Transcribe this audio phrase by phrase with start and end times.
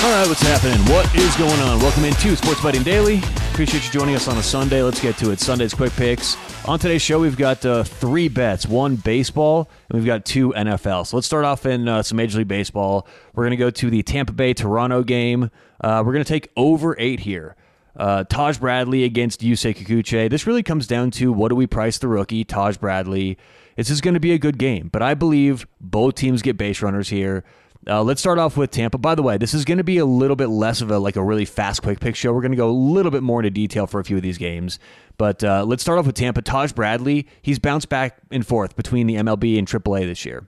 [0.00, 0.78] All right, what's happening?
[0.92, 1.80] What is going on?
[1.80, 3.18] Welcome into Sports Betting Daily.
[3.50, 4.80] Appreciate you joining us on a Sunday.
[4.80, 5.40] Let's get to it.
[5.40, 6.36] Sunday's quick picks.
[6.66, 11.08] On today's show, we've got uh, three bets: one baseball, and we've got two NFL.
[11.08, 13.08] So let's start off in uh, some Major League Baseball.
[13.34, 15.50] We're going to go to the Tampa Bay Toronto game.
[15.80, 17.56] Uh, we're going to take over eight here.
[17.96, 20.30] Uh, Taj Bradley against Yusei Kikuchi.
[20.30, 23.36] This really comes down to what do we price the rookie, Taj Bradley.
[23.74, 26.82] This is going to be a good game, but I believe both teams get base
[26.82, 27.44] runners here.
[27.86, 28.98] Uh, let's start off with Tampa.
[28.98, 31.16] By the way, this is going to be a little bit less of a like
[31.16, 32.32] a really fast, quick pick show.
[32.32, 34.38] We're going to go a little bit more into detail for a few of these
[34.38, 34.78] games.
[35.16, 36.42] But uh, let's start off with Tampa.
[36.42, 40.46] Taj Bradley, he's bounced back and forth between the MLB and AAA this year,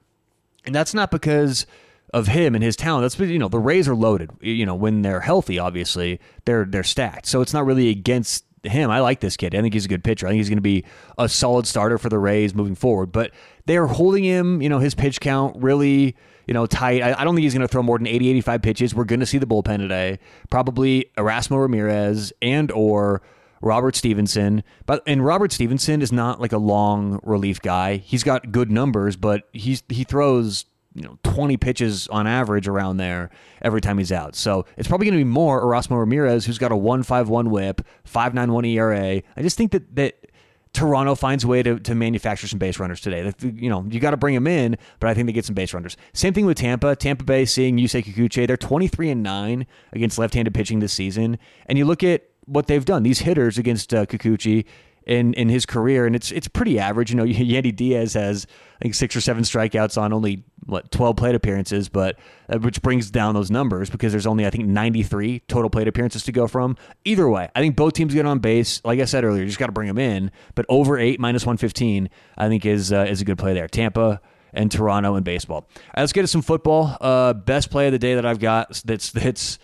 [0.64, 1.66] and that's not because
[2.12, 3.02] of him and his talent.
[3.02, 4.30] That's you know the Rays are loaded.
[4.40, 7.26] You know when they're healthy, obviously they're they're stacked.
[7.26, 8.90] So it's not really against him.
[8.90, 9.54] I like this kid.
[9.54, 10.26] I think he's a good pitcher.
[10.26, 10.84] I think he's going to be
[11.16, 13.12] a solid starter for the Rays moving forward.
[13.12, 13.30] But
[13.66, 14.60] they're holding him.
[14.60, 16.16] You know his pitch count really
[16.50, 17.00] you know, tight.
[17.00, 18.92] I, I don't think he's going to throw more than 80, 85 pitches.
[18.92, 20.18] We're going to see the bullpen today.
[20.50, 23.22] Probably Erasmo Ramirez and or
[23.62, 24.64] Robert Stephenson.
[24.84, 27.98] But and Robert Stephenson is not like a long relief guy.
[27.98, 32.96] He's got good numbers, but he's he throws you know 20 pitches on average around
[32.96, 33.30] there
[33.62, 34.34] every time he's out.
[34.34, 38.68] So it's probably going to be more Erasmo Ramirez, who's got a 1.51 WHIP, 5.91
[38.74, 39.22] ERA.
[39.36, 40.29] I just think that that
[40.72, 43.32] Toronto finds a way to, to manufacture some base runners today.
[43.42, 45.74] You know, you got to bring them in, but I think they get some base
[45.74, 45.96] runners.
[46.12, 46.94] Same thing with Tampa.
[46.94, 48.46] Tampa Bay seeing Yusei Kikuchi.
[48.46, 51.38] They're 23 and 9 against left-handed pitching this season.
[51.66, 53.02] And you look at what they've done.
[53.02, 54.64] These hitters against uh, Kikuchi,
[55.06, 57.10] in in his career, and it's it's pretty average.
[57.10, 58.46] You know, Yandy Diaz has
[58.80, 62.18] I think six or seven strikeouts on only what twelve plate appearances, but
[62.48, 65.88] uh, which brings down those numbers because there's only I think ninety three total plate
[65.88, 66.76] appearances to go from.
[67.04, 68.80] Either way, I think both teams get on base.
[68.84, 70.30] Like I said earlier, you just got to bring them in.
[70.54, 73.68] But over eight minus one fifteen, I think is uh, is a good play there.
[73.68, 74.20] Tampa
[74.52, 75.56] and Toronto in baseball.
[75.58, 76.96] All right, let's get to some football.
[77.00, 79.58] Uh, best play of the day that I've got that's that's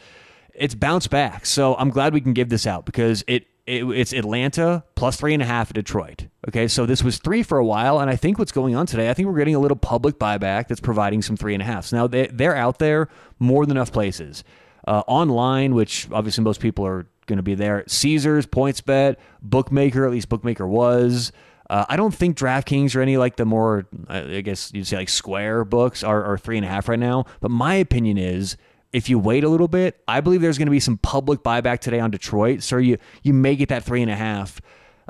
[0.54, 1.46] it's bounce back.
[1.46, 5.34] So I'm glad we can give this out because it it, it's Atlanta plus three
[5.34, 6.26] and a half Detroit.
[6.48, 9.10] Okay, so this was three for a while, and I think what's going on today,
[9.10, 11.92] I think we're getting a little public buyback that's providing some three and a halfs.
[11.92, 14.44] now they, they're out there more than enough places.
[14.88, 17.82] Uh, online, which obviously most people are going to be there.
[17.88, 21.32] Caesars, PointsBet, Bookmaker, at least Bookmaker was.
[21.68, 25.08] Uh, I don't think DraftKings or any like the more, I guess you'd say like
[25.08, 27.24] Square books are, are three and a half right now.
[27.40, 28.56] But my opinion is
[28.96, 31.80] if you wait a little bit, I believe there's going to be some public buyback
[31.80, 32.62] today on Detroit.
[32.62, 34.58] So you you may get that three and a half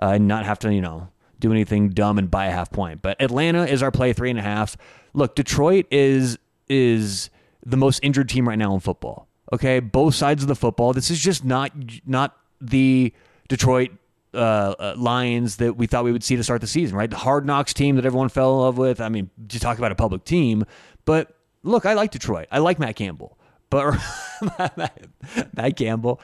[0.03, 1.09] uh, and not have to you know
[1.39, 3.01] do anything dumb and buy a half point.
[3.01, 4.77] But Atlanta is our play three and a half.
[5.15, 6.37] Look, Detroit is
[6.69, 7.31] is
[7.65, 9.29] the most injured team right now in football.
[9.53, 10.93] Okay, both sides of the football.
[10.93, 11.71] This is just not
[12.05, 13.13] not the
[13.49, 13.93] Detroit
[14.35, 17.09] uh, uh, Lions that we thought we would see to start the season, right?
[17.09, 19.01] The hard knocks team that everyone fell in love with.
[19.01, 20.65] I mean, to talk about a public team,
[21.05, 22.49] but look, I like Detroit.
[22.51, 23.39] I like Matt Campbell
[24.41, 25.01] but
[25.57, 26.21] Matt Campbell,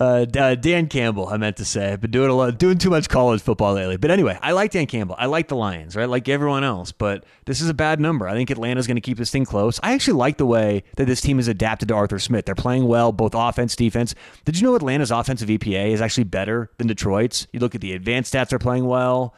[0.00, 1.92] uh, uh, Dan Campbell, I meant to say.
[1.92, 3.96] I've been doing a lot, doing too much college football lately.
[3.96, 5.14] But anyway, I like Dan Campbell.
[5.18, 6.08] I like the Lions, right?
[6.08, 6.90] Like everyone else.
[6.90, 8.26] But this is a bad number.
[8.26, 9.78] I think Atlanta's going to keep this thing close.
[9.82, 12.46] I actually like the way that this team has adapted to Arthur Smith.
[12.46, 14.14] They're playing well, both offense, defense.
[14.44, 17.46] Did you know Atlanta's offensive EPA is actually better than Detroit's?
[17.52, 19.34] You look at the advanced stats; they're playing well.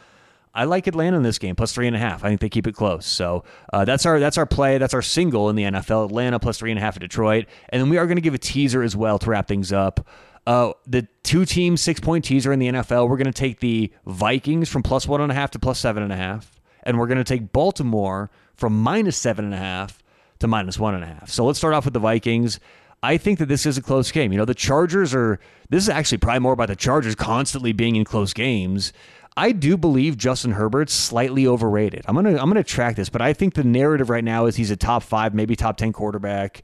[0.56, 2.24] I like Atlanta in this game plus three and a half.
[2.24, 3.04] I think they keep it close.
[3.04, 4.78] So uh, that's our that's our play.
[4.78, 6.06] That's our single in the NFL.
[6.06, 8.34] Atlanta plus three and a half at Detroit, and then we are going to give
[8.34, 10.08] a teaser as well to wrap things up.
[10.46, 13.08] Uh, the two team six point teaser in the NFL.
[13.08, 16.02] We're going to take the Vikings from plus one and a half to plus seven
[16.02, 20.02] and a half, and we're going to take Baltimore from minus seven and a half
[20.38, 21.28] to minus one and a half.
[21.28, 22.60] So let's start off with the Vikings.
[23.02, 24.32] I think that this is a close game.
[24.32, 25.38] You know, the Chargers are.
[25.68, 28.92] This is actually probably more about the Chargers constantly being in close games.
[29.36, 32.04] I do believe Justin Herbert's slightly overrated.
[32.06, 34.70] I'm gonna I'm gonna track this, but I think the narrative right now is he's
[34.70, 36.62] a top five, maybe top ten quarterback.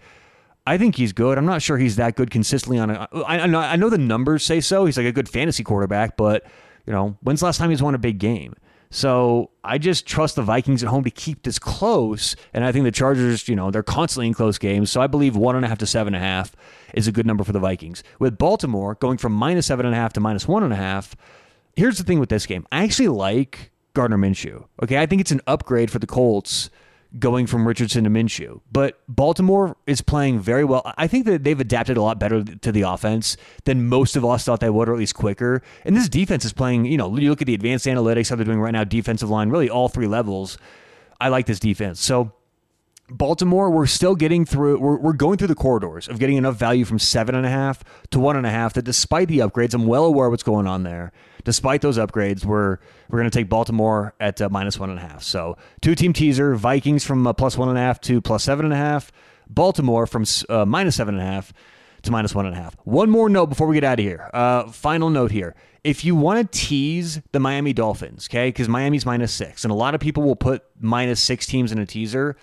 [0.66, 1.38] I think he's good.
[1.38, 3.09] I'm not sure he's that good consistently on a.
[3.27, 4.87] I, I know I know the numbers say so.
[4.87, 6.47] He's like a good fantasy quarterback, but
[6.87, 8.55] you know when's the last time he's won a big game?
[8.88, 12.84] So I just trust the Vikings at home to keep this close, and I think
[12.84, 14.91] the Chargers, you know, they're constantly in close games.
[14.91, 16.55] So I believe one and a half to seven and a half
[16.93, 18.02] is a good number for the Vikings.
[18.19, 21.17] With Baltimore going from minus seven and a half to minus one and a half
[21.76, 22.66] here's the thing with this game.
[22.72, 24.66] I actually like Gardner Minshew.
[24.82, 26.70] Okay, I think it's an upgrade for the Colts
[27.19, 28.60] going from Richardson to Minshew.
[28.70, 30.82] But Baltimore is playing very well.
[30.96, 34.44] I think that they've adapted a lot better to the offense than most of us
[34.44, 35.62] thought they would, or at least quicker.
[35.84, 38.44] And this defense is playing, you know, you look at the advanced analytics, how they're
[38.44, 40.56] doing right now, defensive line, really all three levels.
[41.20, 42.00] I like this defense.
[42.00, 42.32] So
[43.17, 44.79] Baltimore, we're still getting through.
[44.79, 47.85] We're, we're going through the corridors of getting enough value from seven and a half
[48.11, 48.75] to one and a half.
[48.75, 51.12] That despite the upgrades, I'm well aware what's going on there.
[51.44, 52.79] Despite those upgrades, we're
[53.09, 55.23] we're going to take Baltimore at uh, minus one and a half.
[55.23, 58.64] So two team teaser: Vikings from uh, plus one and a half to plus seven
[58.64, 59.12] and a half.
[59.49, 61.53] Baltimore from uh, minus seven and a half
[62.03, 62.76] to minus one and a half.
[62.85, 64.31] One more note before we get out of here.
[64.32, 65.55] Uh, final note here.
[65.85, 69.75] If you want to tease the Miami Dolphins, okay, because Miami's minus six, and a
[69.75, 72.37] lot of people will put minus six teams in a teaser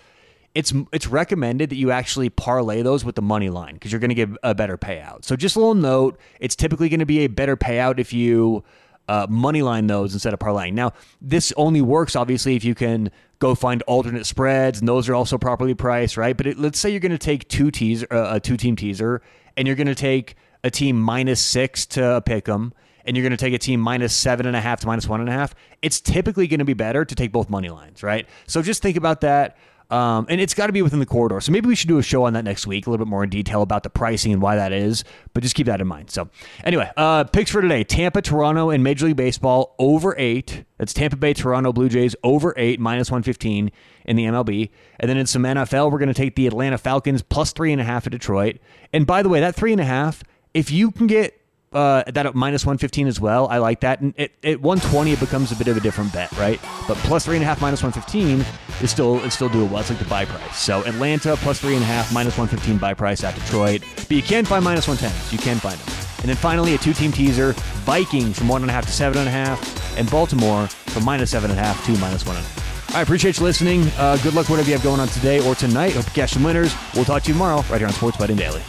[0.54, 4.10] it's it's recommended that you actually parlay those with the money line because you're going
[4.10, 5.24] to get a better payout.
[5.24, 8.64] So just a little note, it's typically going to be a better payout if you
[9.08, 10.74] uh, money line those instead of parlaying.
[10.74, 15.14] Now, this only works obviously if you can go find alternate spreads, and those are
[15.14, 16.36] also properly priced, right?
[16.36, 19.22] But it, let's say you're going to take two teaser, uh, a two team teaser,
[19.56, 22.74] and you're going to take a team minus six to pick them
[23.04, 25.20] and you're going to take a team minus seven and a half to minus one
[25.20, 28.26] and a half, it's typically going to be better to take both money lines, right?
[28.46, 29.56] So just think about that.
[29.90, 31.40] Um, and it's got to be within the corridor.
[31.40, 33.24] So maybe we should do a show on that next week, a little bit more
[33.24, 35.04] in detail about the pricing and why that is.
[35.34, 36.10] But just keep that in mind.
[36.10, 36.28] So
[36.64, 40.64] anyway, uh, picks for today: Tampa, Toronto, and Major League Baseball over eight.
[40.78, 43.72] That's Tampa Bay, Toronto Blue Jays over eight, minus one fifteen
[44.04, 44.70] in the MLB.
[44.98, 47.80] And then in some NFL, we're going to take the Atlanta Falcons plus three and
[47.80, 48.58] a half at Detroit.
[48.92, 50.22] And by the way, that three and a half,
[50.54, 51.39] if you can get
[51.72, 53.46] uh, that at minus 115 as well.
[53.48, 54.00] I like that.
[54.00, 56.60] And at, at 120, it becomes a bit of a different bet, right?
[56.88, 58.44] But plus three and a half minus 115
[58.82, 59.78] is still it's still doable.
[59.78, 60.58] It's like the buy price.
[60.58, 63.82] So Atlanta plus three and a half minus 115 buy price at Detroit.
[63.96, 65.32] But you can find minus 110s.
[65.32, 66.06] You can find them.
[66.20, 67.52] And then finally, a two team teaser
[67.84, 71.30] Vikings from one and a half to seven and a half, and Baltimore from minus
[71.30, 72.94] seven and a half to minus one and a half.
[72.94, 73.82] I appreciate you listening.
[73.96, 75.92] Uh, good luck, whatever you have going on today or tonight.
[75.92, 76.74] Hope you catch some winners.
[76.94, 78.62] We'll talk to you tomorrow right here on Sports Betting Daily.